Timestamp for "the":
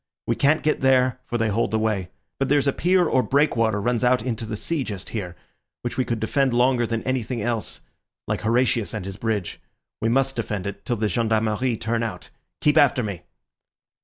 1.69-1.77, 4.47-4.57, 10.95-11.07